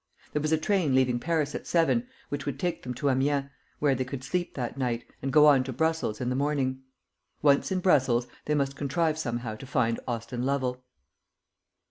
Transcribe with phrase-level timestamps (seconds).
[0.33, 3.93] There was a train leaving Paris at seven, which would take them to Amiens, where
[3.93, 6.81] they could sleep that night, and go on to Brussels in the morning.
[7.43, 10.83] Once in Brussels, they must contrive somehow to find Austin Lovel.